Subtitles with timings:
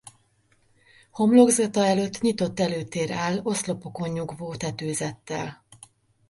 [1.11, 5.65] Homlokzata előtt nyitott előtér áll oszlopokon nyugvó tetőzettel.